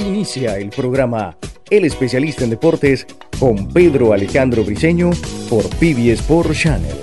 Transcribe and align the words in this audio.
inicia 0.00 0.56
el 0.56 0.70
programa 0.70 1.36
El 1.68 1.84
especialista 1.84 2.44
en 2.44 2.50
deportes 2.50 3.06
con 3.38 3.68
Pedro 3.68 4.12
Alejandro 4.12 4.64
Briseño 4.64 5.10
por 5.48 5.68
PBS 5.76 6.20
Sport 6.20 6.52
Channel. 6.52 6.96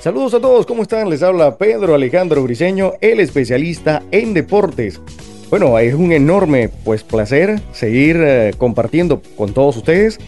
Saludos 0.00 0.34
a 0.34 0.40
todos, 0.40 0.66
¿cómo 0.66 0.82
están? 0.82 1.08
Les 1.08 1.22
habla 1.22 1.56
Pedro 1.56 1.94
Alejandro 1.94 2.42
Briseño, 2.42 2.94
el 3.00 3.20
especialista 3.20 4.02
en 4.10 4.34
deportes. 4.34 5.00
Bueno, 5.48 5.78
es 5.78 5.94
un 5.94 6.12
enorme 6.12 6.70
pues 6.84 7.04
placer 7.04 7.60
seguir 7.72 8.16
eh, 8.20 8.52
compartiendo 8.58 9.22
con 9.36 9.54
todos 9.54 9.76
ustedes 9.76 10.18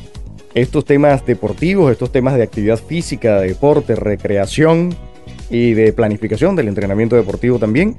estos 0.54 0.84
temas 0.84 1.26
deportivos, 1.26 1.90
estos 1.90 2.12
temas 2.12 2.36
de 2.36 2.44
actividad 2.44 2.78
física, 2.78 3.40
de 3.40 3.48
deporte, 3.48 3.96
recreación 3.96 4.94
y 5.50 5.72
de 5.72 5.92
planificación 5.92 6.54
del 6.54 6.68
entrenamiento 6.68 7.16
deportivo 7.16 7.58
también, 7.58 7.96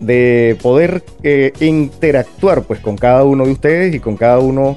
de 0.00 0.56
poder 0.62 1.02
eh, 1.22 1.52
interactuar 1.60 2.62
pues 2.62 2.80
con 2.80 2.96
cada 2.96 3.24
uno 3.24 3.46
de 3.46 3.52
ustedes 3.52 3.94
y 3.94 4.00
con 4.00 4.16
cada 4.16 4.38
uno 4.38 4.76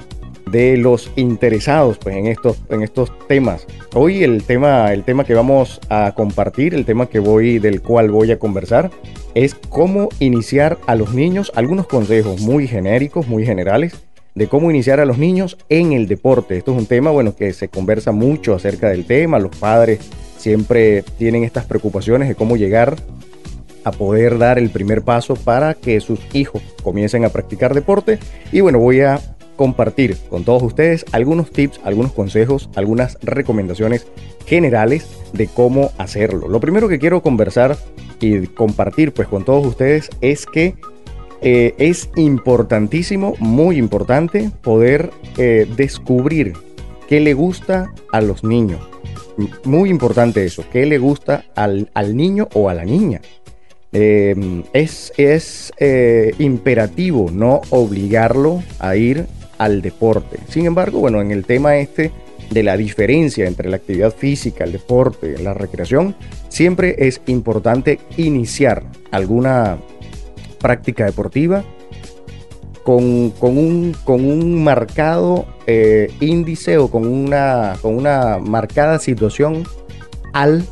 de 0.52 0.77
los 0.77 1.12
interesados 1.16 1.98
pues 1.98 2.16
en 2.16 2.27
estos 2.27 2.57
en 2.70 2.81
estos 2.81 3.12
temas. 3.27 3.66
Hoy 3.93 4.23
el 4.23 4.43
tema 4.43 4.93
el 4.93 5.03
tema 5.03 5.26
que 5.26 5.34
vamos 5.34 5.81
a 5.90 6.13
compartir, 6.16 6.73
el 6.73 6.85
tema 6.85 7.07
que 7.07 7.20
voy 7.20 7.59
del 7.59 7.81
cual 7.81 8.12
voy 8.12 8.31
a 8.31 8.40
conversar 8.40 8.91
es 9.34 9.55
cómo 9.55 10.09
iniciar 10.20 10.77
a 10.88 10.95
los 10.95 11.13
niños, 11.13 11.52
algunos 11.55 11.88
consejos 11.88 12.41
muy 12.41 12.68
genéricos, 12.68 13.27
muy 13.27 13.45
generales, 13.45 13.93
de 14.34 14.48
cómo 14.48 14.71
iniciar 14.71 14.99
a 14.99 15.05
los 15.05 15.18
niños 15.18 15.57
en 15.70 15.93
el 15.93 16.07
deporte. 16.07 16.57
Esto 16.57 16.71
es 16.71 16.77
un 16.77 16.85
tema, 16.85 17.12
bueno, 17.12 17.35
que 17.35 17.54
se 17.54 17.68
conversa 17.70 18.12
mucho 18.12 18.55
acerca 18.55 18.90
del 18.90 19.05
tema, 19.05 19.40
los 19.40 19.55
padres 19.55 19.99
siempre 20.38 21.04
tienen 21.18 21.43
estas 21.43 21.65
preocupaciones 21.65 22.29
de 22.29 22.35
cómo 22.35 22.55
llegar 22.55 22.95
a 23.88 23.91
poder 23.91 24.38
dar 24.38 24.59
el 24.59 24.70
primer 24.70 25.02
paso 25.04 25.36
para 25.36 25.73
que 25.73 26.00
sus 26.00 26.20
hijos 26.34 26.62
comiencen 26.84 27.26
a 27.26 27.30
practicar 27.30 27.74
deporte. 27.74 28.20
Y 28.52 28.62
bueno, 28.62 28.79
voy 28.79 29.02
a 29.02 29.20
compartir 29.55 30.18
con 30.29 30.44
todos 30.44 30.63
ustedes 30.63 31.05
algunos 31.12 31.52
tips, 31.52 31.79
algunos 31.84 32.12
consejos, 32.13 32.70
algunas 32.76 33.18
recomendaciones 33.21 34.05
generales 34.46 35.07
de 35.34 35.48
cómo 35.48 35.91
hacerlo. 35.98 36.48
Lo 36.48 36.60
primero 36.60 36.88
que 36.88 36.99
quiero 36.99 37.21
conversar 37.21 37.77
y 38.20 38.48
compartir 38.48 39.13
pues 39.13 39.27
con 39.27 39.44
todos 39.44 39.66
ustedes 39.66 40.10
es 40.22 40.46
que 40.46 40.76
eh, 41.41 41.76
es 41.77 42.10
importantísimo, 42.16 43.35
muy 43.40 43.77
importante, 43.77 44.51
poder 44.62 45.12
eh, 45.38 45.68
descubrir 45.76 46.54
qué 47.07 47.20
le 47.20 47.34
gusta 47.34 47.94
a 48.12 48.22
los 48.22 48.44
niños. 48.44 48.79
Muy 49.63 49.90
importante 49.90 50.44
eso, 50.46 50.63
qué 50.72 50.85
le 50.88 50.98
gusta 50.98 51.46
al, 51.55 51.90
niño 52.16 52.48
o 52.54 52.70
a 52.70 52.74
la 52.74 52.85
niña. 52.85 53.22
Em, 53.99 54.63
es, 54.73 55.12
eh, 55.79 56.31
imperativo 56.37 57.31
no 57.31 57.62
obligarlo 57.71 58.62
a 58.77 58.95
ir 58.95 59.26
al 59.57 59.81
deporte. 59.81 60.37
Sin 60.49 60.67
embargo, 60.67 60.99
bueno, 60.99 61.20
en 61.20 61.31
el 61.31 61.45
tema 61.45 61.77
este 61.77 62.12
de 62.51 62.62
la 62.62 62.77
diferencia 62.77 63.48
entre 63.48 63.71
la 63.71 63.77
actividad 63.77 64.13
física, 64.13 64.66
el 64.66 64.73
deporte, 64.73 65.39
la 65.39 65.56
recreación, 65.56 66.16
siempre 66.47 67.07
es 67.07 67.22
importante 67.25 68.00
iniciar 68.17 68.84
alguna 69.09 69.79
práctica 70.59 71.06
deportiva 71.06 71.63
con, 72.84 73.03
un, 73.03 73.95
con 74.03 74.23
un, 74.23 74.63
marcado 74.63 75.47
eh, 75.66 76.11
índice 76.19 76.78
o 76.78 76.91
con 76.91 77.07
una, 77.07 77.73
con 77.81 77.95
una 77.95 78.38
marcada 78.38 79.00
situación 79.00 79.63
al, 80.34 80.63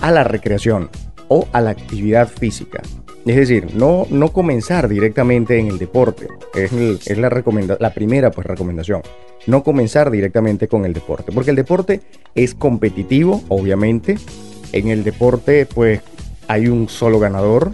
a 0.00 0.10
la 0.10 0.24
recreación 0.24 0.88
o 1.30 1.46
a 1.52 1.60
la 1.60 1.70
actividad 1.70 2.28
física. 2.28 2.82
Es 3.24 3.36
decir, 3.36 3.74
no, 3.74 4.06
no 4.10 4.32
comenzar 4.32 4.88
directamente 4.88 5.58
en 5.58 5.68
el 5.68 5.78
deporte. 5.78 6.26
Es, 6.54 6.72
la, 7.16 7.76
la 7.78 7.94
primera 7.94 8.30
pues, 8.30 8.46
recomendación. 8.46 9.02
No 9.46 9.62
comenzar 9.62 10.10
directamente 10.10 10.68
con 10.68 10.84
el 10.84 10.92
deporte. 10.92 11.30
Porque 11.32 11.50
el 11.50 11.56
deporte 11.56 12.00
es 12.34 12.54
competitivo, 12.54 13.42
obviamente. 13.48 14.16
En 14.72 14.88
el 14.88 15.04
deporte, 15.04 15.66
pues, 15.66 16.00
hay 16.48 16.66
un 16.66 16.88
solo 16.88 17.20
ganador. 17.20 17.72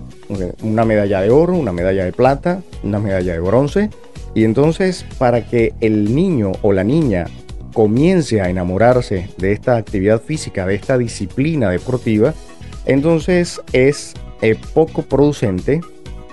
Una 0.62 0.84
medalla 0.84 1.22
de 1.22 1.30
oro, 1.30 1.54
una 1.54 1.72
medalla 1.72 2.04
de 2.04 2.12
plata, 2.12 2.60
una 2.82 2.98
medalla 2.98 3.32
de 3.32 3.40
bronce. 3.40 3.90
Y 4.34 4.44
entonces, 4.44 5.06
para 5.16 5.46
que 5.46 5.72
el 5.80 6.14
niño 6.14 6.52
o 6.60 6.72
la 6.72 6.84
niña 6.84 7.26
comience 7.72 8.40
a 8.40 8.50
enamorarse 8.50 9.30
de 9.38 9.52
esta 9.52 9.76
actividad 9.76 10.20
física, 10.20 10.66
de 10.66 10.74
esta 10.74 10.98
disciplina 10.98 11.70
deportiva, 11.70 12.34
entonces 12.86 13.60
es 13.72 14.14
poco 14.74 15.02
producente 15.02 15.80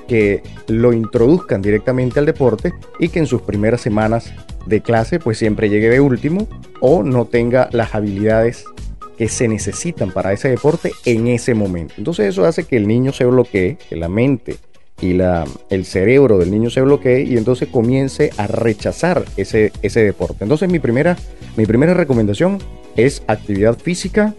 que 0.08 0.44
lo 0.68 0.94
introduzcan 0.94 1.62
directamente 1.62 2.20
al 2.20 2.26
deporte 2.26 2.74
y 3.00 3.10
que 3.10 3.20
en 3.20 3.28
sus 3.28 3.42
primeras 3.42 3.82
semanas 3.82 4.34
de 4.66 4.82
clase 4.82 5.20
pues 5.20 5.38
siempre 5.38 5.70
llegue 5.70 5.90
de 5.90 6.00
último 6.00 6.48
o 6.80 7.04
no 7.04 7.26
tenga 7.26 7.70
las 7.72 7.96
habilidades 7.96 8.66
que 9.18 9.30
se 9.30 9.48
necesitan 9.48 10.12
para 10.12 10.34
ese 10.34 10.50
deporte 10.50 10.92
en 11.06 11.28
ese 11.28 11.54
momento. 11.54 11.96
Entonces 11.98 12.28
eso 12.28 12.46
hace 12.46 12.64
que 12.64 12.78
el 12.78 12.88
niño 12.88 13.14
se 13.14 13.26
bloquee, 13.26 13.78
que 13.90 13.96
la 13.96 14.10
mente 14.10 14.58
y 15.02 15.14
la, 15.14 15.46
el 15.70 15.86
cerebro 15.86 16.38
del 16.38 16.52
niño 16.52 16.70
se 16.70 16.82
bloquee 16.82 17.24
y 17.24 17.38
entonces 17.38 17.68
comience 17.70 18.32
a 18.38 18.48
rechazar 18.48 19.24
ese, 19.38 19.72
ese 19.82 20.04
deporte. 20.04 20.44
Entonces 20.44 20.70
mi 20.70 20.80
primera, 20.80 21.18
mi 21.58 21.66
primera 21.66 21.94
recomendación 21.94 22.60
es 22.96 23.24
actividad 23.28 23.78
física 23.78 24.34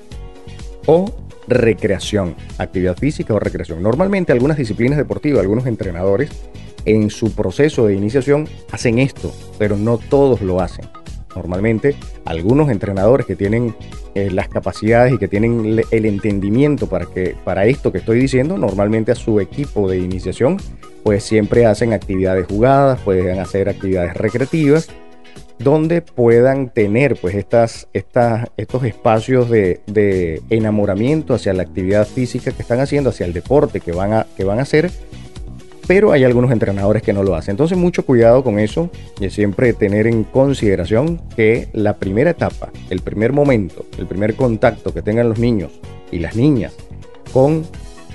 o 0.86 1.12
recreación, 1.49 2.34
actividad 2.59 2.97
física 2.97 3.34
o 3.34 3.38
recreación. 3.38 3.82
Normalmente 3.82 4.32
algunas 4.32 4.56
disciplinas 4.56 4.99
deportivas, 4.99 5.41
algunos 5.41 5.66
entrenadores 5.66 6.31
en 6.84 7.10
su 7.10 7.32
proceso 7.32 7.87
de 7.87 7.94
iniciación 7.94 8.49
hacen 8.71 8.99
esto, 8.99 9.34
pero 9.59 9.77
no 9.77 9.99
todos 9.99 10.43
lo 10.43 10.60
hacen. 10.60 10.87
Normalmente 11.34 11.97
algunos 12.25 12.71
entrenadores 12.71 13.27
que 13.27 13.34
tienen 13.34 13.75
eh, 14.15 14.31
las 14.31 14.49
capacidades 14.49 15.15
y 15.15 15.19
que 15.19 15.27
tienen 15.27 15.81
el 15.91 16.06
entendimiento 16.06 16.88
para, 16.88 17.06
que, 17.06 17.34
para 17.44 17.66
esto 17.66 17.91
que 17.91 17.99
estoy 17.99 18.21
diciendo, 18.21 18.56
normalmente 18.56 19.12
a 19.12 19.16
su 19.16 19.41
equipo 19.41 19.91
de 19.91 19.99
iniciación, 19.99 20.59
pues 21.03 21.25
siempre 21.25 21.66
hacen 21.66 21.93
actividades 21.93 22.47
jugadas, 22.47 23.00
pueden 23.00 23.41
hacer 23.41 23.69
actividades 23.69 24.15
recreativas 24.15 24.88
donde 25.59 26.03
puedan 26.03 26.69
tener 26.69 27.16
pues 27.16 27.34
estas, 27.34 27.88
estas, 27.92 28.48
estos 28.56 28.84
espacios 28.84 29.48
de, 29.48 30.42
enamoramiento 30.50 31.34
hacia 31.34 31.53
la 31.53 31.62
actividad 31.62 32.06
física 32.06 32.53
que 32.53 32.62
están 32.62 32.81
haciendo, 32.81 33.10
hacia 33.10 33.26
el 33.26 33.32
deporte 33.32 33.81
que 33.81 33.93
van, 33.93 34.12
a, 34.12 34.26
que 34.37 34.44
van 34.44 34.59
a 34.59 34.62
hacer, 34.62 34.91
pero 35.87 36.12
hay 36.12 36.25
algunos 36.25 36.50
entrenadores 36.50 37.03
que 37.03 37.12
no 37.12 37.22
lo 37.22 37.34
hacen. 37.34 37.53
Entonces 37.53 37.78
mucho 37.78 38.04
cuidado 38.04 38.43
con 38.43 38.59
eso 38.59 38.91
y 39.20 39.31
siempre 39.31 39.72
tener 39.72 40.06
en 40.06 40.25
consideración 40.25 41.20
que 41.37 41.69
la 41.72 41.97
primera 41.97 42.31
etapa, 42.31 42.70
el 42.91 43.00
primer 43.00 43.32
momento, 43.32 43.84
el 43.98 44.06
primer 44.06 44.34
contacto 44.34 44.93
que 44.93 45.03
tengan 45.03 45.28
los 45.28 45.38
niños 45.38 45.72
y 46.10 46.19
las 46.19 46.37
niñas 46.37 46.75
con 47.32 47.64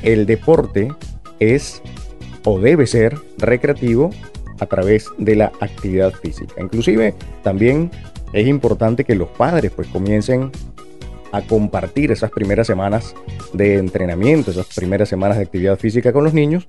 el 0.03 0.25
deporte 0.25 0.89
es 1.39 1.81
o 2.45 2.59
debe 2.59 2.87
ser 2.87 3.15
recreativo 3.37 4.11
a 4.59 4.65
través 4.65 5.07
de 5.17 5.35
la 5.35 5.51
actividad 5.59 6.11
física. 6.13 6.55
Inclusive 6.61 7.13
también 7.43 7.91
es 8.33 8.47
importante 8.47 9.03
que 9.03 9.15
los 9.15 9.29
padres 9.29 9.71
pues 9.75 9.87
comiencen 9.87 10.51
a 11.31 11.41
compartir 11.41 12.11
esas 12.11 12.31
primeras 12.31 12.67
semanas 12.67 13.15
de 13.53 13.77
entrenamiento, 13.77 14.51
esas 14.51 14.67
primeras 14.73 15.09
semanas 15.09 15.37
de 15.37 15.43
actividad 15.43 15.77
física 15.77 16.11
con 16.11 16.23
los 16.23 16.33
niños, 16.33 16.67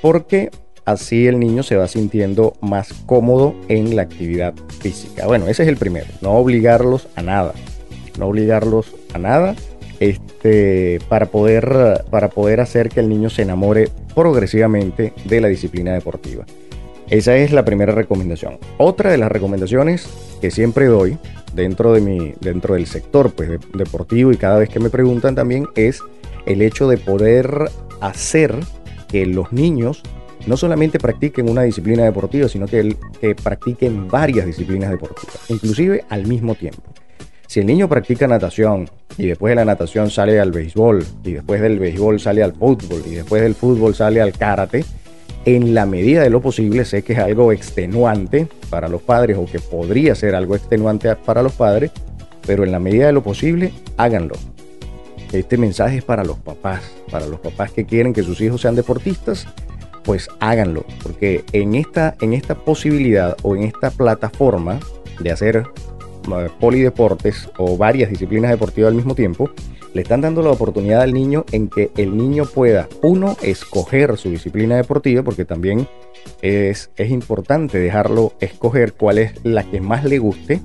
porque 0.00 0.50
así 0.84 1.26
el 1.26 1.38
niño 1.38 1.62
se 1.62 1.76
va 1.76 1.88
sintiendo 1.88 2.54
más 2.60 2.92
cómodo 3.06 3.54
en 3.68 3.96
la 3.96 4.02
actividad 4.02 4.54
física. 4.80 5.26
Bueno, 5.26 5.46
ese 5.48 5.62
es 5.62 5.68
el 5.68 5.76
primero, 5.76 6.06
no 6.20 6.32
obligarlos 6.32 7.08
a 7.16 7.22
nada, 7.22 7.54
no 8.18 8.26
obligarlos 8.26 8.94
a 9.14 9.18
nada 9.18 9.54
este, 10.00 10.98
para, 11.08 11.26
poder, 11.26 12.04
para 12.10 12.28
poder 12.28 12.60
hacer 12.60 12.88
que 12.88 13.00
el 13.00 13.08
niño 13.08 13.30
se 13.30 13.42
enamore 13.42 13.88
progresivamente 14.14 15.12
de 15.24 15.40
la 15.40 15.48
disciplina 15.48 15.92
deportiva. 15.92 16.44
Esa 17.12 17.36
es 17.36 17.52
la 17.52 17.62
primera 17.62 17.92
recomendación. 17.92 18.56
Otra 18.78 19.10
de 19.10 19.18
las 19.18 19.30
recomendaciones 19.30 20.08
que 20.40 20.50
siempre 20.50 20.86
doy 20.86 21.18
dentro, 21.54 21.92
de 21.92 22.00
mi, 22.00 22.32
dentro 22.40 22.72
del 22.72 22.86
sector 22.86 23.34
pues, 23.34 23.50
deportivo 23.74 24.32
y 24.32 24.38
cada 24.38 24.58
vez 24.58 24.70
que 24.70 24.80
me 24.80 24.88
preguntan 24.88 25.34
también 25.34 25.68
es 25.74 26.00
el 26.46 26.62
hecho 26.62 26.88
de 26.88 26.96
poder 26.96 27.66
hacer 28.00 28.54
que 29.08 29.26
los 29.26 29.52
niños 29.52 30.02
no 30.46 30.56
solamente 30.56 30.98
practiquen 30.98 31.50
una 31.50 31.64
disciplina 31.64 32.02
deportiva, 32.02 32.48
sino 32.48 32.66
que, 32.66 32.96
que 33.20 33.34
practiquen 33.34 34.08
varias 34.08 34.46
disciplinas 34.46 34.88
deportivas, 34.90 35.38
inclusive 35.50 36.06
al 36.08 36.26
mismo 36.26 36.54
tiempo. 36.54 36.94
Si 37.46 37.60
el 37.60 37.66
niño 37.66 37.90
practica 37.90 38.26
natación 38.26 38.88
y 39.18 39.26
después 39.26 39.50
de 39.50 39.56
la 39.56 39.66
natación 39.66 40.08
sale 40.08 40.40
al 40.40 40.50
béisbol 40.50 41.04
y 41.24 41.32
después 41.32 41.60
del 41.60 41.78
béisbol 41.78 42.20
sale 42.20 42.42
al 42.42 42.54
fútbol 42.54 43.02
y 43.04 43.16
después 43.16 43.42
del 43.42 43.54
fútbol 43.54 43.94
sale 43.94 44.22
al 44.22 44.32
karate, 44.32 44.86
en 45.44 45.74
la 45.74 45.86
medida 45.86 46.22
de 46.22 46.30
lo 46.30 46.40
posible, 46.40 46.84
sé 46.84 47.02
que 47.02 47.14
es 47.14 47.18
algo 47.18 47.52
extenuante 47.52 48.46
para 48.70 48.88
los 48.88 49.02
padres 49.02 49.36
o 49.38 49.46
que 49.46 49.58
podría 49.58 50.14
ser 50.14 50.34
algo 50.34 50.54
extenuante 50.54 51.14
para 51.16 51.42
los 51.42 51.52
padres, 51.52 51.90
pero 52.46 52.64
en 52.64 52.72
la 52.72 52.78
medida 52.78 53.06
de 53.06 53.12
lo 53.12 53.22
posible, 53.22 53.72
háganlo. 53.96 54.34
Este 55.32 55.56
mensaje 55.56 55.98
es 55.98 56.04
para 56.04 56.24
los 56.24 56.38
papás, 56.38 56.82
para 57.10 57.26
los 57.26 57.40
papás 57.40 57.72
que 57.72 57.86
quieren 57.86 58.12
que 58.12 58.22
sus 58.22 58.40
hijos 58.40 58.60
sean 58.60 58.74
deportistas. 58.74 59.46
pues 60.04 60.28
háganlo, 60.40 60.84
porque 61.00 61.44
en 61.52 61.76
esta, 61.76 62.16
en 62.20 62.32
esta 62.32 62.56
posibilidad 62.56 63.36
o 63.42 63.54
en 63.54 63.62
esta 63.62 63.88
plataforma 63.92 64.80
de 65.20 65.30
hacer 65.30 65.58
eh, 65.58 66.48
polideportes 66.58 67.48
o 67.56 67.76
varias 67.76 68.10
disciplinas 68.10 68.50
deportivas 68.50 68.88
al 68.88 68.96
mismo 68.96 69.14
tiempo, 69.14 69.50
le 69.94 70.02
están 70.02 70.20
dando 70.20 70.42
la 70.42 70.50
oportunidad 70.50 71.02
al 71.02 71.12
niño 71.12 71.44
en 71.52 71.68
que 71.68 71.90
el 71.96 72.16
niño 72.16 72.46
pueda, 72.46 72.88
uno, 73.02 73.36
escoger 73.42 74.16
su 74.16 74.30
disciplina 74.30 74.76
deportiva, 74.76 75.22
porque 75.22 75.44
también 75.44 75.86
es, 76.40 76.90
es 76.96 77.10
importante 77.10 77.78
dejarlo 77.78 78.32
escoger 78.40 78.94
cuál 78.94 79.18
es 79.18 79.32
la 79.44 79.64
que 79.64 79.80
más 79.80 80.04
le 80.04 80.18
guste, 80.18 80.60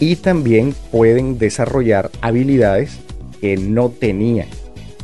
y 0.00 0.16
también 0.16 0.74
pueden 0.90 1.38
desarrollar 1.38 2.10
habilidades 2.20 2.98
que 3.40 3.56
no 3.56 3.88
tenían. 3.88 4.48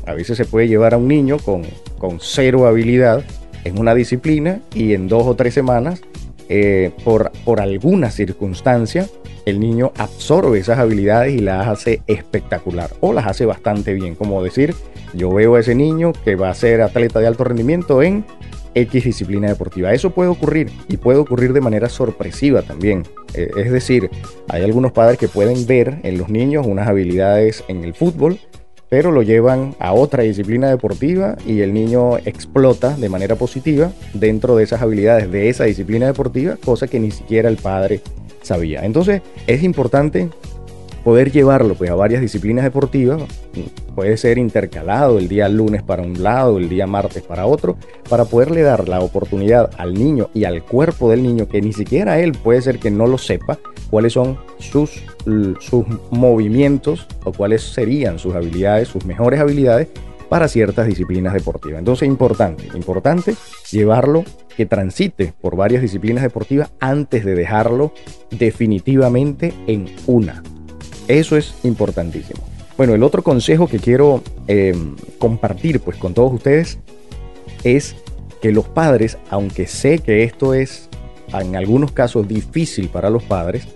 A 0.06 0.14
veces 0.14 0.36
se 0.36 0.44
puede 0.44 0.68
llevar 0.68 0.94
a 0.94 0.98
un 0.98 1.08
niño 1.08 1.38
con, 1.38 1.62
con 1.98 2.18
cero 2.20 2.66
habilidad 2.66 3.24
en 3.64 3.78
una 3.78 3.94
disciplina 3.94 4.60
y 4.74 4.94
en 4.94 5.08
dos 5.08 5.26
o 5.26 5.36
tres 5.36 5.54
semanas, 5.54 6.00
eh, 6.48 6.90
por, 7.04 7.30
por 7.44 7.60
alguna 7.60 8.10
circunstancia, 8.10 9.08
el 9.46 9.60
niño 9.60 9.92
absorbe 9.96 10.58
esas 10.58 10.78
habilidades 10.78 11.34
y 11.34 11.38
las 11.38 11.66
hace 11.68 12.02
espectacular 12.06 12.90
o 13.00 13.12
las 13.12 13.26
hace 13.26 13.46
bastante 13.46 13.94
bien. 13.94 14.14
Como 14.14 14.42
decir, 14.42 14.74
yo 15.14 15.32
veo 15.32 15.56
a 15.56 15.60
ese 15.60 15.74
niño 15.74 16.12
que 16.24 16.36
va 16.36 16.50
a 16.50 16.54
ser 16.54 16.80
atleta 16.82 17.20
de 17.20 17.26
alto 17.26 17.44
rendimiento 17.44 18.02
en 18.02 18.24
X 18.74 19.04
disciplina 19.04 19.48
deportiva. 19.48 19.92
Eso 19.92 20.10
puede 20.10 20.30
ocurrir 20.30 20.70
y 20.88 20.96
puede 20.96 21.18
ocurrir 21.18 21.52
de 21.52 21.60
manera 21.60 21.88
sorpresiva 21.88 22.62
también. 22.62 23.04
Eh, 23.34 23.50
es 23.56 23.70
decir, 23.70 24.10
hay 24.48 24.62
algunos 24.62 24.92
padres 24.92 25.18
que 25.18 25.28
pueden 25.28 25.66
ver 25.66 25.98
en 26.02 26.18
los 26.18 26.28
niños 26.28 26.66
unas 26.66 26.88
habilidades 26.88 27.64
en 27.68 27.84
el 27.84 27.94
fútbol 27.94 28.38
pero 28.92 29.10
lo 29.10 29.22
llevan 29.22 29.74
a 29.78 29.94
otra 29.94 30.22
disciplina 30.22 30.68
deportiva 30.68 31.38
y 31.46 31.62
el 31.62 31.72
niño 31.72 32.18
explota 32.18 32.94
de 32.94 33.08
manera 33.08 33.36
positiva 33.36 33.90
dentro 34.12 34.54
de 34.54 34.64
esas 34.64 34.82
habilidades 34.82 35.32
de 35.32 35.48
esa 35.48 35.64
disciplina 35.64 36.04
deportiva, 36.04 36.56
cosa 36.62 36.88
que 36.88 37.00
ni 37.00 37.10
siquiera 37.10 37.48
el 37.48 37.56
padre 37.56 38.02
sabía. 38.42 38.84
Entonces 38.84 39.22
es 39.46 39.62
importante 39.62 40.28
poder 41.04 41.32
llevarlo 41.32 41.74
pues, 41.74 41.90
a 41.90 41.94
varias 41.94 42.20
disciplinas 42.20 42.64
deportivas, 42.64 43.22
puede 43.94 44.16
ser 44.16 44.38
intercalado 44.38 45.18
el 45.18 45.28
día 45.28 45.48
lunes 45.48 45.82
para 45.82 46.02
un 46.02 46.22
lado, 46.22 46.58
el 46.58 46.68
día 46.68 46.86
martes 46.86 47.22
para 47.22 47.46
otro, 47.46 47.76
para 48.08 48.24
poderle 48.24 48.62
dar 48.62 48.88
la 48.88 49.00
oportunidad 49.00 49.70
al 49.78 49.94
niño 49.94 50.30
y 50.32 50.44
al 50.44 50.62
cuerpo 50.62 51.10
del 51.10 51.22
niño, 51.22 51.48
que 51.48 51.60
ni 51.60 51.72
siquiera 51.72 52.20
él 52.20 52.32
puede 52.32 52.62
ser 52.62 52.78
que 52.78 52.90
no 52.90 53.06
lo 53.06 53.18
sepa, 53.18 53.58
cuáles 53.90 54.12
son 54.12 54.38
sus, 54.58 55.02
sus 55.60 55.84
movimientos 56.10 57.06
o 57.24 57.32
cuáles 57.32 57.62
serían 57.62 58.18
sus 58.18 58.34
habilidades, 58.34 58.88
sus 58.88 59.04
mejores 59.04 59.40
habilidades 59.40 59.88
para 60.32 60.48
ciertas 60.48 60.86
disciplinas 60.86 61.34
deportivas. 61.34 61.80
Entonces, 61.80 62.08
importante, 62.08 62.66
importante 62.74 63.34
llevarlo 63.70 64.24
que 64.56 64.64
transite 64.64 65.34
por 65.38 65.56
varias 65.56 65.82
disciplinas 65.82 66.22
deportivas 66.22 66.70
antes 66.80 67.26
de 67.26 67.34
dejarlo 67.34 67.92
definitivamente 68.30 69.52
en 69.66 69.94
una. 70.06 70.42
Eso 71.06 71.36
es 71.36 71.54
importantísimo. 71.64 72.40
Bueno, 72.78 72.94
el 72.94 73.02
otro 73.02 73.22
consejo 73.22 73.66
que 73.66 73.78
quiero 73.78 74.22
em, 74.46 74.96
compartir 75.18 75.80
pues 75.80 75.98
con 75.98 76.14
todos 76.14 76.32
ustedes 76.32 76.78
es 77.62 77.94
que 78.40 78.52
los 78.52 78.66
padres, 78.66 79.18
aunque 79.28 79.66
sé 79.66 79.98
que 79.98 80.24
esto 80.24 80.54
es 80.54 80.88
en 81.38 81.56
algunos 81.56 81.92
casos 81.92 82.26
difícil 82.26 82.88
para 82.88 83.10
los 83.10 83.22
padres, 83.22 83.68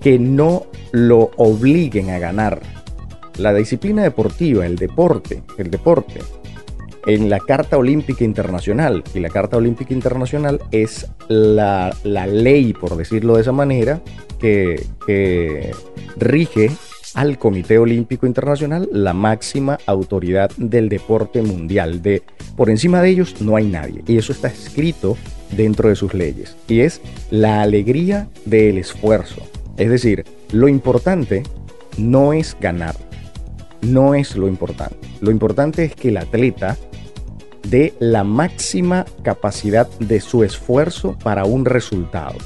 que 0.00 0.18
no 0.18 0.64
lo 0.90 1.32
obliguen 1.36 2.08
a 2.08 2.18
ganar. 2.18 2.79
La 3.38 3.54
disciplina 3.54 4.02
deportiva, 4.02 4.66
el 4.66 4.76
deporte, 4.76 5.42
el 5.58 5.70
deporte, 5.70 6.20
en 7.06 7.30
la 7.30 7.40
Carta 7.40 7.78
Olímpica 7.78 8.24
Internacional, 8.24 9.02
y 9.14 9.20
la 9.20 9.30
Carta 9.30 9.56
Olímpica 9.56 9.94
Internacional 9.94 10.60
es 10.70 11.06
la, 11.28 11.96
la 12.04 12.26
ley, 12.26 12.72
por 12.72 12.96
decirlo 12.96 13.36
de 13.36 13.42
esa 13.42 13.52
manera, 13.52 14.02
que, 14.40 15.72
rige 16.16 16.70
al 17.14 17.38
Comité 17.38 17.78
Olímpico 17.78 18.26
Internacional, 18.26 18.88
la 18.92 19.12
máxima 19.12 19.78
autoridad 19.86 20.50
del 20.56 20.88
deporte 20.88 21.42
mundial. 21.42 22.02
De, 22.02 22.22
por 22.56 22.70
encima 22.70 23.02
de 23.02 23.10
ellos 23.10 23.40
no 23.40 23.56
hay 23.56 23.66
nadie. 23.66 24.02
Y 24.06 24.16
eso 24.16 24.32
está 24.32 24.48
escrito 24.48 25.16
dentro 25.56 25.88
de 25.88 25.96
sus 25.96 26.14
leyes. 26.14 26.56
Y 26.68 26.80
es 26.80 27.00
la 27.30 27.62
alegría 27.62 28.28
del 28.44 28.78
esfuerzo. 28.78 29.42
Es 29.76 29.90
decir, 29.90 30.24
lo 30.52 30.68
importante 30.68 31.42
no 31.98 32.32
es 32.32 32.56
ganar. 32.60 32.94
No 33.82 34.14
es 34.14 34.36
lo 34.36 34.48
importante. 34.48 34.96
Lo 35.20 35.30
importante 35.30 35.84
es 35.84 35.94
que 35.94 36.08
el 36.08 36.16
atleta 36.16 36.76
dé 37.68 37.94
la 37.98 38.24
máxima 38.24 39.04
capacidad 39.22 39.88
de 39.98 40.20
su 40.20 40.44
esfuerzo 40.44 41.16
para 41.22 41.44
un 41.44 41.64
resultado. 41.64 42.36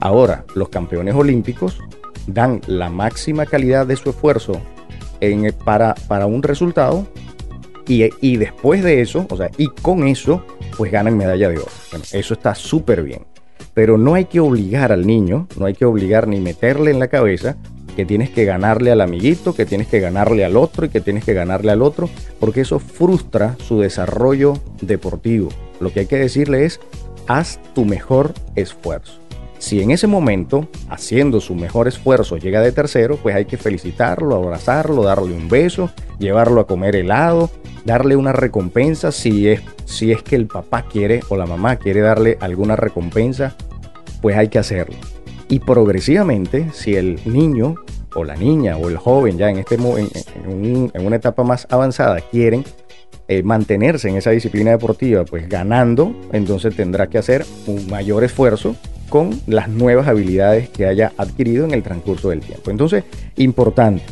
Ahora, 0.00 0.44
los 0.54 0.68
campeones 0.68 1.14
olímpicos 1.14 1.78
dan 2.26 2.60
la 2.66 2.90
máxima 2.90 3.46
calidad 3.46 3.86
de 3.86 3.96
su 3.96 4.10
esfuerzo 4.10 4.60
para, 5.64 5.94
para 6.08 6.26
un 6.26 6.42
resultado 6.42 7.06
y, 7.86 8.08
y, 8.20 8.36
después 8.36 8.82
de 8.82 9.00
eso, 9.02 9.26
o 9.28 9.36
sea, 9.36 9.50
y 9.58 9.68
con 9.68 10.06
eso, 10.06 10.44
pues 10.76 10.92
ganan 10.92 11.16
medalla 11.16 11.48
de 11.48 11.58
oro. 11.58 11.68
Eso 12.12 12.34
está 12.34 12.54
súper 12.54 13.02
bien. 13.02 13.26
Pero 13.74 13.98
no 13.98 14.14
hay 14.14 14.26
que 14.26 14.40
obligar 14.40 14.92
al 14.92 15.06
niño, 15.06 15.48
no 15.58 15.66
hay 15.66 15.74
que 15.74 15.84
obligar 15.84 16.28
ni 16.28 16.40
meterle 16.40 16.90
en 16.90 16.98
la 16.98 17.08
cabeza 17.08 17.56
que 17.90 18.04
tienes 18.04 18.30
que 18.30 18.44
ganarle 18.44 18.90
al 18.90 19.00
amiguito, 19.00 19.54
que 19.54 19.66
tienes 19.66 19.88
que 19.88 20.00
ganarle 20.00 20.44
al 20.44 20.56
otro 20.56 20.86
y 20.86 20.88
que 20.88 21.00
tienes 21.00 21.24
que 21.24 21.34
ganarle 21.34 21.72
al 21.72 21.82
otro, 21.82 22.08
porque 22.38 22.62
eso 22.62 22.78
frustra 22.78 23.56
su 23.66 23.80
desarrollo 23.80 24.54
deportivo. 24.80 25.48
Lo 25.80 25.92
que 25.92 26.00
hay 26.00 26.06
que 26.06 26.18
decirle 26.18 26.64
es, 26.64 26.80
haz 27.26 27.60
tu 27.74 27.84
mejor 27.84 28.34
esfuerzo. 28.56 29.20
Si 29.58 29.82
en 29.82 29.90
ese 29.90 30.06
momento, 30.06 30.68
haciendo 30.88 31.38
su 31.40 31.54
mejor 31.54 31.86
esfuerzo, 31.86 32.38
llega 32.38 32.62
de 32.62 32.72
tercero, 32.72 33.18
pues 33.18 33.34
hay 33.34 33.44
que 33.44 33.58
felicitarlo, 33.58 34.34
abrazarlo, 34.34 35.02
darle 35.02 35.34
un 35.34 35.48
beso, 35.50 35.90
llevarlo 36.18 36.62
a 36.62 36.66
comer 36.66 36.96
helado, 36.96 37.50
darle 37.84 38.16
una 38.16 38.32
recompensa 38.32 39.12
si 39.12 39.48
es, 39.48 39.60
si 39.84 40.12
es 40.12 40.22
que 40.22 40.36
el 40.36 40.46
papá 40.46 40.86
quiere 40.90 41.20
o 41.28 41.36
la 41.36 41.44
mamá 41.44 41.76
quiere 41.76 42.00
darle 42.00 42.38
alguna 42.40 42.74
recompensa, 42.74 43.54
pues 44.22 44.34
hay 44.36 44.48
que 44.48 44.58
hacerlo. 44.58 44.96
Y 45.50 45.58
progresivamente, 45.58 46.70
si 46.72 46.94
el 46.94 47.20
niño 47.24 47.74
o 48.14 48.24
la 48.24 48.36
niña 48.36 48.76
o 48.76 48.88
el 48.88 48.96
joven 48.96 49.36
ya 49.36 49.50
en, 49.50 49.58
este, 49.58 49.74
en, 49.74 50.90
en 50.94 51.06
una 51.06 51.16
etapa 51.16 51.42
más 51.42 51.66
avanzada 51.70 52.20
quieren 52.20 52.64
eh, 53.26 53.42
mantenerse 53.42 54.08
en 54.08 54.16
esa 54.16 54.30
disciplina 54.30 54.70
deportiva, 54.70 55.24
pues 55.24 55.48
ganando, 55.48 56.14
entonces 56.32 56.74
tendrá 56.74 57.08
que 57.08 57.18
hacer 57.18 57.44
un 57.66 57.88
mayor 57.88 58.22
esfuerzo 58.24 58.76
con 59.08 59.40
las 59.48 59.68
nuevas 59.68 60.06
habilidades 60.06 60.68
que 60.68 60.86
haya 60.86 61.12
adquirido 61.16 61.64
en 61.64 61.72
el 61.72 61.82
transcurso 61.82 62.30
del 62.30 62.40
tiempo. 62.40 62.70
Entonces, 62.70 63.04
importante, 63.36 64.04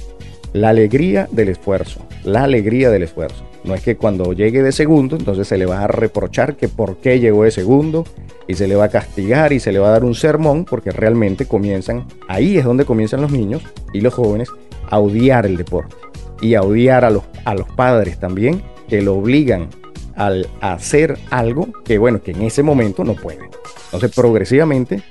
la 0.52 0.70
alegría 0.70 1.28
del 1.30 1.48
esfuerzo, 1.48 2.00
la 2.24 2.44
alegría 2.44 2.90
del 2.90 3.02
esfuerzo. 3.02 3.44
No 3.64 3.74
es 3.74 3.82
que 3.82 3.96
cuando 3.96 4.32
llegue 4.32 4.62
de 4.62 4.72
segundo, 4.72 5.16
entonces 5.16 5.46
se 5.48 5.58
le 5.58 5.66
va 5.66 5.84
a 5.84 5.86
reprochar 5.86 6.56
que 6.56 6.68
por 6.68 6.98
qué 6.98 7.20
llegó 7.20 7.44
de 7.44 7.50
segundo 7.50 8.04
y 8.46 8.54
se 8.54 8.68
le 8.68 8.76
va 8.76 8.84
a 8.84 8.88
castigar 8.88 9.52
y 9.52 9.60
se 9.60 9.72
le 9.72 9.78
va 9.78 9.88
a 9.88 9.92
dar 9.92 10.04
un 10.04 10.14
sermón, 10.14 10.64
porque 10.64 10.90
realmente 10.90 11.46
comienzan, 11.46 12.06
ahí 12.28 12.56
es 12.56 12.64
donde 12.64 12.84
comienzan 12.84 13.20
los 13.20 13.30
niños 13.30 13.62
y 13.92 14.00
los 14.00 14.14
jóvenes 14.14 14.48
a 14.88 14.98
odiar 14.98 15.44
el 15.44 15.56
deporte 15.56 15.96
y 16.40 16.54
a 16.54 16.62
odiar 16.62 17.04
a 17.04 17.10
los, 17.10 17.24
a 17.44 17.54
los 17.54 17.68
padres 17.68 18.18
también 18.18 18.62
que 18.88 19.02
lo 19.02 19.16
obligan 19.16 19.68
al 20.16 20.48
hacer 20.60 21.18
algo 21.30 21.68
que, 21.84 21.98
bueno, 21.98 22.22
que 22.22 22.32
en 22.32 22.42
ese 22.42 22.62
momento 22.62 23.04
no 23.04 23.14
puede. 23.14 23.50
Entonces, 23.84 24.12
progresivamente 24.14 25.02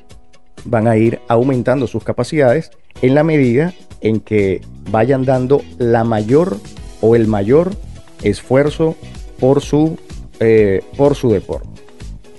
van 0.65 0.87
a 0.87 0.97
ir 0.97 1.19
aumentando 1.27 1.87
sus 1.87 2.03
capacidades 2.03 2.71
en 3.01 3.15
la 3.15 3.23
medida 3.23 3.73
en 4.01 4.19
que 4.19 4.61
vayan 4.91 5.25
dando 5.25 5.61
la 5.77 6.03
mayor 6.03 6.57
o 7.01 7.15
el 7.15 7.27
mayor 7.27 7.71
esfuerzo 8.23 8.95
por 9.39 9.61
su, 9.61 9.97
eh, 10.39 10.81
por 10.97 11.15
su 11.15 11.29
deporte. 11.29 11.67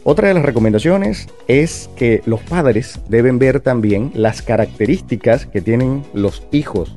Otra 0.04 0.28
de 0.28 0.34
las 0.34 0.44
recomendaciones 0.44 1.28
es 1.48 1.90
que 1.94 2.22
los 2.24 2.40
padres 2.40 2.98
deben 3.08 3.38
ver 3.38 3.60
también 3.60 4.10
las 4.14 4.40
características 4.40 5.44
que 5.44 5.60
tienen 5.60 6.02
los 6.14 6.44
hijos 6.50 6.96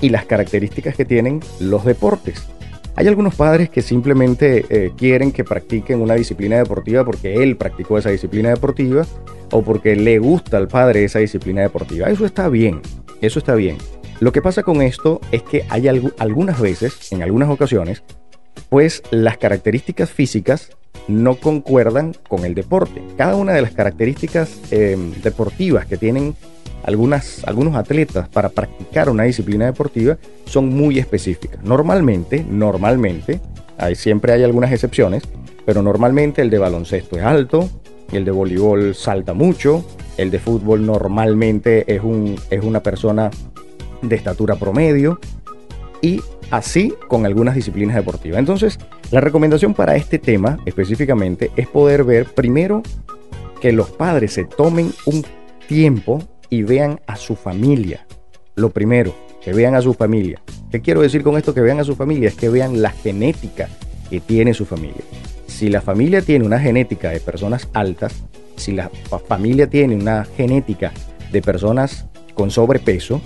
y 0.00 0.10
las 0.10 0.26
características 0.26 0.96
que 0.96 1.06
tienen 1.06 1.40
los 1.60 1.84
deportes. 1.84 2.46
Hay 2.94 3.06
algunos 3.06 3.34
padres 3.34 3.68
que 3.68 3.82
simplemente 3.82 4.64
eh, 4.68 4.92
quieren 4.96 5.32
que 5.32 5.44
practiquen 5.44 6.00
una 6.00 6.14
disciplina 6.14 6.56
deportiva 6.56 7.04
porque 7.04 7.42
él 7.42 7.56
practicó 7.56 7.98
esa 7.98 8.10
disciplina 8.10 8.50
deportiva 8.50 9.06
o 9.52 9.62
porque 9.62 9.96
le 9.96 10.18
gusta 10.18 10.56
al 10.56 10.68
padre 10.68 11.04
esa 11.04 11.18
disciplina 11.18 11.62
deportiva. 11.62 12.08
Eso 12.08 12.24
está 12.24 12.48
bien, 12.48 12.80
eso 13.26 13.38
está 13.38 13.54
bien. 13.54 13.78
Lo 14.20 14.32
que 14.32 14.40
pasa 14.40 14.62
con 14.62 14.80
esto 14.80 15.20
es 15.30 15.42
que 15.42 15.64
hay 15.68 15.88
algunas 15.88 16.60
veces, 16.60 17.12
en 17.12 17.22
algunas 17.22 17.50
ocasiones, 17.50 18.02
pues 18.68 19.02
las 19.10 19.36
características 19.36 20.10
físicas 20.10 20.70
no 21.08 21.36
concuerdan 21.36 22.14
con 22.28 22.44
el 22.44 22.54
deporte. 22.54 23.02
Cada 23.16 23.36
una 23.36 23.52
de 23.52 23.62
las 23.62 23.72
características 23.72 24.58
em, 24.70 25.12
deportivas 25.22 25.86
que 25.86 25.96
tienen 25.96 26.34
algunos 26.82 27.74
atletas 27.74 28.28
para 28.28 28.48
practicar 28.48 29.10
una 29.10 29.24
disciplina 29.24 29.66
deportiva 29.66 30.18
son 30.46 30.68
muy 30.68 30.98
específicas. 30.98 31.62
Normalmente, 31.62 32.44
normalmente, 32.48 33.40
hay, 33.76 33.96
siempre 33.96 34.32
hay 34.32 34.44
algunas 34.44 34.72
excepciones, 34.72 35.24
pero 35.64 35.82
normalmente 35.82 36.42
el 36.42 36.50
de 36.50 36.58
baloncesto 36.58 37.16
es 37.16 37.24
alto, 37.24 37.68
el 38.12 38.24
de 38.24 38.30
voleibol 38.30 38.94
salta 38.94 39.34
mucho, 39.34 39.84
el 40.16 40.30
de 40.30 40.38
fútbol 40.38 40.86
normalmente 40.86 41.84
es, 41.94 42.02
un, 42.02 42.36
es 42.50 42.62
una 42.62 42.80
persona 42.82 43.30
de 44.02 44.16
estatura 44.16 44.56
promedio 44.56 45.18
y 46.00 46.20
así 46.50 46.94
con 47.08 47.26
algunas 47.26 47.54
disciplinas 47.54 47.96
deportivas. 47.96 48.38
Entonces, 48.38 48.78
la 49.10 49.20
recomendación 49.20 49.74
para 49.74 49.96
este 49.96 50.18
tema 50.18 50.58
específicamente 50.66 51.50
es 51.56 51.68
poder 51.68 52.04
ver 52.04 52.26
primero 52.26 52.82
que 53.60 53.72
los 53.72 53.90
padres 53.90 54.32
se 54.32 54.44
tomen 54.44 54.92
un 55.06 55.24
tiempo 55.68 56.22
y 56.50 56.62
vean 56.62 57.00
a 57.06 57.16
su 57.16 57.34
familia. 57.34 58.06
Lo 58.54 58.70
primero, 58.70 59.14
que 59.42 59.52
vean 59.52 59.74
a 59.74 59.82
su 59.82 59.94
familia. 59.94 60.40
¿Qué 60.70 60.80
quiero 60.80 61.00
decir 61.00 61.22
con 61.22 61.36
esto 61.36 61.54
que 61.54 61.60
vean 61.60 61.80
a 61.80 61.84
su 61.84 61.94
familia? 61.94 62.28
Es 62.28 62.34
que 62.34 62.48
vean 62.48 62.82
la 62.82 62.90
genética 62.90 63.68
que 64.10 64.20
tiene 64.20 64.54
su 64.54 64.64
familia. 64.64 65.02
Si 65.46 65.68
la 65.68 65.80
familia 65.80 66.22
tiene 66.22 66.44
una 66.44 66.60
genética 66.60 67.10
de 67.10 67.20
personas 67.20 67.68
altas, 67.72 68.24
si 68.56 68.72
la 68.72 68.90
familia 69.28 69.68
tiene 69.68 69.94
una 69.94 70.24
genética 70.24 70.92
de 71.32 71.42
personas 71.42 72.06
con 72.34 72.50
sobrepeso, 72.50 73.20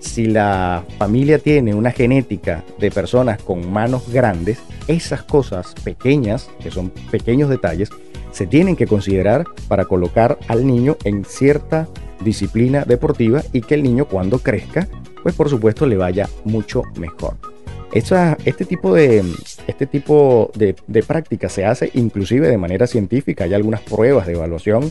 si 0.00 0.26
la 0.26 0.84
familia 0.98 1.38
tiene 1.38 1.74
una 1.74 1.90
genética 1.90 2.64
de 2.78 2.90
personas 2.90 3.42
con 3.42 3.70
manos 3.70 4.10
grandes, 4.10 4.58
esas 4.88 5.22
cosas 5.22 5.74
pequeñas, 5.84 6.50
que 6.62 6.70
son 6.70 6.90
pequeños 7.10 7.50
detalles, 7.50 7.90
se 8.32 8.46
tienen 8.46 8.76
que 8.76 8.86
considerar 8.86 9.44
para 9.68 9.84
colocar 9.84 10.38
al 10.48 10.66
niño 10.66 10.96
en 11.04 11.24
cierta 11.24 11.88
disciplina 12.24 12.84
deportiva 12.84 13.42
y 13.52 13.60
que 13.60 13.74
el 13.74 13.82
niño 13.82 14.06
cuando 14.06 14.38
crezca, 14.38 14.88
pues 15.22 15.34
por 15.34 15.48
supuesto 15.48 15.86
le 15.86 15.96
vaya 15.96 16.28
mucho 16.44 16.82
mejor. 16.96 17.49
Este 17.92 18.64
tipo, 18.64 18.94
de, 18.94 19.24
este 19.66 19.86
tipo 19.86 20.50
de, 20.54 20.76
de 20.86 21.02
práctica 21.02 21.48
se 21.48 21.64
hace 21.64 21.90
inclusive 21.94 22.48
de 22.48 22.58
manera 22.58 22.86
científica. 22.86 23.44
Hay 23.44 23.54
algunas 23.54 23.80
pruebas 23.80 24.26
de 24.26 24.34
evaluación 24.34 24.90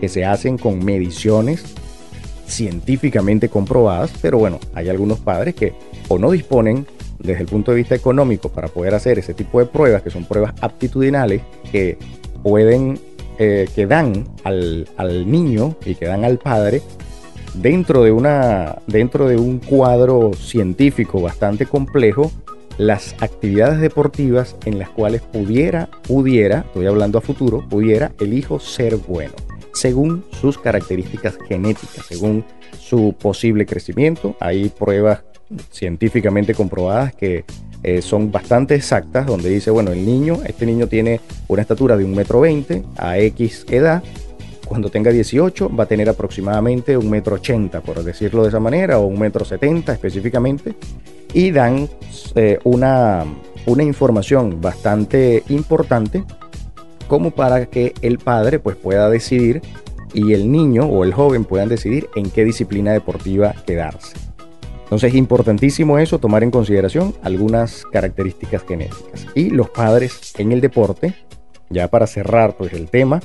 que 0.00 0.08
se 0.08 0.24
hacen 0.24 0.58
con 0.58 0.84
mediciones 0.84 1.64
científicamente 2.46 3.48
comprobadas, 3.48 4.12
pero 4.22 4.38
bueno, 4.38 4.60
hay 4.74 4.88
algunos 4.88 5.18
padres 5.18 5.54
que 5.54 5.74
o 6.08 6.18
no 6.18 6.30
disponen 6.30 6.86
desde 7.18 7.42
el 7.42 7.48
punto 7.48 7.72
de 7.72 7.78
vista 7.78 7.94
económico 7.94 8.48
para 8.50 8.68
poder 8.68 8.94
hacer 8.94 9.18
ese 9.18 9.34
tipo 9.34 9.58
de 9.58 9.66
pruebas, 9.66 10.02
que 10.02 10.10
son 10.10 10.24
pruebas 10.24 10.54
aptitudinales, 10.60 11.42
que 11.72 11.98
pueden, 12.42 13.00
eh, 13.38 13.68
que 13.74 13.86
dan 13.86 14.28
al, 14.44 14.88
al, 14.96 15.30
niño 15.30 15.76
y 15.84 15.94
que 15.94 16.06
dan 16.06 16.24
al 16.24 16.38
padre 16.38 16.82
dentro 17.60 18.02
de, 18.02 18.12
una, 18.12 18.76
dentro 18.86 19.28
de 19.28 19.36
un 19.36 19.58
cuadro 19.58 20.32
científico 20.34 21.20
bastante 21.20 21.66
complejo 21.66 22.30
las 22.78 23.14
actividades 23.20 23.80
deportivas 23.80 24.56
en 24.66 24.78
las 24.78 24.90
cuales 24.90 25.22
pudiera, 25.22 25.88
pudiera, 26.06 26.60
estoy 26.66 26.86
hablando 26.86 27.18
a 27.18 27.22
futuro, 27.22 27.66
pudiera 27.68 28.12
el 28.20 28.34
hijo 28.34 28.60
ser 28.60 28.96
bueno 28.96 29.32
según 29.76 30.24
sus 30.40 30.58
características 30.58 31.38
genéticas, 31.48 32.06
según 32.06 32.44
su 32.78 33.14
posible 33.18 33.66
crecimiento. 33.66 34.34
Hay 34.40 34.70
pruebas 34.70 35.22
científicamente 35.70 36.54
comprobadas 36.54 37.14
que 37.14 37.44
eh, 37.82 38.02
son 38.02 38.32
bastante 38.32 38.74
exactas, 38.74 39.26
donde 39.26 39.50
dice, 39.50 39.70
bueno, 39.70 39.92
el 39.92 40.04
niño, 40.04 40.40
este 40.46 40.66
niño 40.66 40.88
tiene 40.88 41.20
una 41.46 41.62
estatura 41.62 41.96
de 41.96 42.04
un 42.04 42.14
metro 42.14 42.40
veinte 42.40 42.82
a 42.96 43.18
X 43.18 43.66
edad, 43.68 44.02
cuando 44.66 44.90
tenga 44.90 45.10
18 45.10 45.74
va 45.74 45.84
a 45.84 45.86
tener 45.86 46.08
aproximadamente 46.08 46.96
un 46.96 47.08
metro 47.08 47.36
ochenta, 47.36 47.80
por 47.80 48.02
decirlo 48.02 48.42
de 48.42 48.48
esa 48.48 48.60
manera, 48.60 48.98
o 48.98 49.06
un 49.06 49.18
metro 49.18 49.44
setenta 49.44 49.92
específicamente, 49.92 50.74
y 51.32 51.50
dan 51.50 51.88
eh, 52.34 52.58
una, 52.64 53.24
una 53.66 53.82
información 53.82 54.60
bastante 54.60 55.42
importante 55.48 56.24
como 57.08 57.30
para 57.30 57.66
que 57.66 57.94
el 58.02 58.18
padre 58.18 58.58
pues 58.58 58.76
pueda 58.76 59.08
decidir 59.08 59.62
y 60.12 60.32
el 60.32 60.50
niño 60.50 60.84
o 60.84 61.04
el 61.04 61.12
joven 61.12 61.44
puedan 61.44 61.68
decidir 61.68 62.08
en 62.16 62.30
qué 62.30 62.44
disciplina 62.44 62.92
deportiva 62.92 63.54
quedarse. 63.66 64.16
Entonces 64.84 65.10
es 65.10 65.16
importantísimo 65.16 65.98
eso, 65.98 66.18
tomar 66.18 66.44
en 66.44 66.50
consideración 66.50 67.14
algunas 67.22 67.84
características 67.86 68.62
genéticas. 68.66 69.26
Y 69.34 69.50
los 69.50 69.68
padres 69.70 70.32
en 70.38 70.52
el 70.52 70.60
deporte, 70.60 71.14
ya 71.70 71.88
para 71.88 72.06
cerrar 72.06 72.56
pues 72.56 72.72
el 72.72 72.88
tema, 72.88 73.20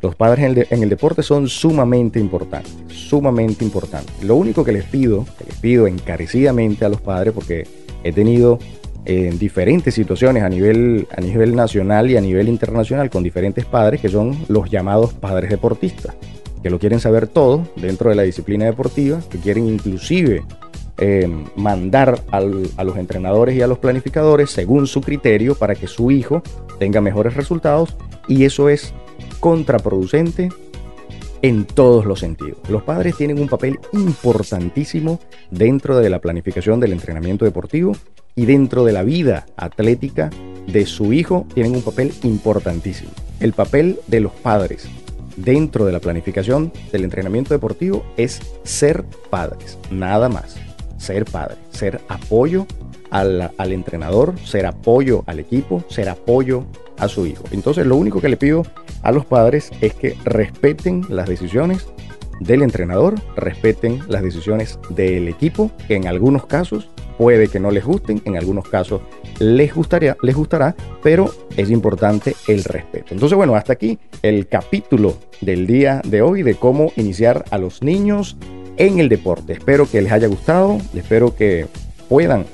los 0.00 0.14
padres 0.14 0.68
en 0.70 0.82
el, 0.82 0.88
deporte 0.90 1.22
son 1.22 1.48
sumamente 1.48 2.20
importantes, 2.20 2.74
sumamente 2.88 3.64
importantes. 3.64 4.22
Lo 4.22 4.36
único 4.36 4.62
que 4.62 4.72
les 4.72 4.84
pido, 4.84 5.24
que 5.38 5.44
les 5.44 5.56
pido 5.56 5.86
encarecidamente 5.86 6.84
a 6.84 6.88
los 6.88 7.00
padres, 7.00 7.32
porque 7.32 7.66
he 8.04 8.12
tenido 8.12 8.58
en 9.06 9.38
diferentes 9.38 9.94
situaciones 9.94 10.42
a 10.42 10.48
nivel, 10.48 11.06
a 11.16 11.20
nivel 11.20 11.54
nacional 11.54 12.10
y 12.10 12.16
a 12.16 12.20
nivel 12.20 12.48
internacional 12.48 13.08
con 13.08 13.22
diferentes 13.22 13.64
padres 13.64 14.00
que 14.00 14.08
son 14.08 14.36
los 14.48 14.68
llamados 14.68 15.14
padres 15.14 15.48
deportistas, 15.48 16.14
que 16.62 16.70
lo 16.70 16.78
quieren 16.78 17.00
saber 17.00 17.28
todo 17.28 17.66
dentro 17.76 18.10
de 18.10 18.16
la 18.16 18.22
disciplina 18.22 18.64
deportiva, 18.64 19.20
que 19.30 19.38
quieren 19.38 19.66
inclusive 19.66 20.42
eh, 20.98 21.28
mandar 21.54 22.20
a 22.32 22.40
los 22.40 22.96
entrenadores 22.96 23.54
y 23.54 23.62
a 23.62 23.66
los 23.66 23.78
planificadores 23.78 24.50
según 24.50 24.86
su 24.86 25.00
criterio 25.00 25.54
para 25.54 25.74
que 25.74 25.86
su 25.86 26.10
hijo 26.10 26.42
tenga 26.78 27.00
mejores 27.00 27.34
resultados 27.34 27.96
y 28.28 28.44
eso 28.44 28.68
es 28.68 28.92
contraproducente 29.46 30.48
en 31.40 31.66
todos 31.66 32.04
los 32.04 32.18
sentidos. 32.18 32.58
Los 32.68 32.82
padres 32.82 33.16
tienen 33.16 33.38
un 33.38 33.46
papel 33.46 33.78
importantísimo 33.92 35.20
dentro 35.52 35.98
de 35.98 36.10
la 36.10 36.18
planificación 36.18 36.80
del 36.80 36.90
entrenamiento 36.90 37.44
deportivo 37.44 37.92
y 38.34 38.44
dentro 38.44 38.84
de 38.84 38.92
la 38.92 39.04
vida 39.04 39.46
atlética 39.56 40.30
de 40.66 40.84
su 40.84 41.12
hijo 41.12 41.46
tienen 41.54 41.76
un 41.76 41.82
papel 41.82 42.12
importantísimo. 42.24 43.12
El 43.38 43.52
papel 43.52 44.00
de 44.08 44.18
los 44.18 44.32
padres 44.32 44.88
dentro 45.36 45.86
de 45.86 45.92
la 45.92 46.00
planificación 46.00 46.72
del 46.90 47.04
entrenamiento 47.04 47.54
deportivo 47.54 48.04
es 48.16 48.40
ser 48.64 49.04
padres, 49.30 49.78
nada 49.92 50.28
más. 50.28 50.56
Ser 50.98 51.24
padre, 51.24 51.54
ser 51.70 52.00
apoyo 52.08 52.66
al, 53.10 53.52
al, 53.56 53.72
entrenador, 53.72 54.34
ser 54.44 54.66
apoyo 54.66 55.22
al 55.26 55.38
equipo, 55.38 55.84
ser 55.88 56.08
apoyo 56.08 56.66
a 56.98 57.08
su 57.08 57.26
hijo. 57.26 57.44
Entonces 57.50 57.86
lo 57.86 57.96
único 57.96 58.20
que 58.20 58.28
le 58.28 58.36
pido 58.36 58.62
a 59.02 59.12
los 59.12 59.24
padres 59.24 59.70
es 59.80 59.94
que 59.94 60.16
respeten 60.24 61.04
las 61.08 61.28
decisiones 61.28 61.86
del 62.40 62.62
entrenador, 62.62 63.14
respeten 63.36 64.00
las 64.08 64.22
decisiones 64.22 64.78
del 64.90 65.28
equipo, 65.28 65.70
en 65.88 66.06
algunos 66.06 66.46
casos 66.46 66.88
puede 67.18 67.48
que 67.48 67.60
no 67.60 67.70
les 67.70 67.84
gusten, 67.84 68.20
en 68.24 68.36
algunos 68.36 68.68
casos 68.68 69.00
les, 69.38 69.74
gustaría, 69.74 70.16
les 70.22 70.34
gustará, 70.34 70.74
pero 71.02 71.32
es 71.56 71.70
importante 71.70 72.36
el 72.48 72.64
respeto. 72.64 73.06
Entonces, 73.12 73.36
bueno, 73.36 73.54
hasta 73.54 73.72
aquí 73.72 73.98
el 74.22 74.46
capítulo 74.48 75.16
del 75.40 75.66
día 75.66 76.02
de 76.04 76.22
hoy 76.22 76.42
de 76.42 76.54
cómo 76.54 76.92
iniciar 76.96 77.44
a 77.50 77.58
los 77.58 77.82
niños 77.82 78.36
en 78.76 78.98
el 78.98 79.08
deporte. 79.08 79.54
Espero 79.54 79.88
que 79.88 80.02
les 80.02 80.12
haya 80.12 80.28
gustado, 80.28 80.78
espero 80.94 81.34
que 81.34 81.66
puedan 82.08 82.44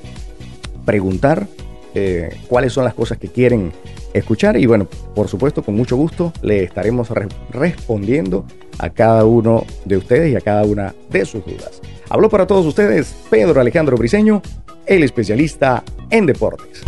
preguntar 0.84 1.46
eh, 1.94 2.36
cuáles 2.48 2.72
son 2.72 2.84
las 2.84 2.94
cosas 2.94 3.18
que 3.18 3.28
quieren 3.28 3.72
escuchar 4.14 4.56
y 4.56 4.66
bueno, 4.66 4.86
por 5.14 5.28
supuesto, 5.28 5.62
con 5.62 5.74
mucho 5.74 5.96
gusto 5.96 6.32
le 6.42 6.64
estaremos 6.64 7.08
respondiendo 7.50 8.44
a 8.78 8.90
cada 8.90 9.24
uno 9.24 9.64
de 9.84 9.96
ustedes 9.96 10.32
y 10.32 10.36
a 10.36 10.40
cada 10.40 10.64
una 10.64 10.94
de 11.10 11.24
sus 11.24 11.44
dudas. 11.44 11.80
Habló 12.08 12.28
para 12.28 12.46
todos 12.46 12.66
ustedes 12.66 13.14
Pedro 13.30 13.60
Alejandro 13.60 13.96
Briseño, 13.96 14.42
el 14.86 15.02
especialista 15.02 15.82
en 16.10 16.26
deportes. 16.26 16.82